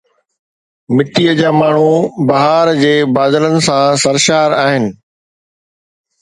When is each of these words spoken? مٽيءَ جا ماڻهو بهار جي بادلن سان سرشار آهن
مٽيءَ 0.99 1.31
جا 1.39 1.49
ماڻهو 1.59 1.91
بهار 2.31 2.71
جي 2.79 2.95
بادلن 3.19 3.55
سان 3.67 4.01
سرشار 4.05 4.49
آهن 4.63 4.85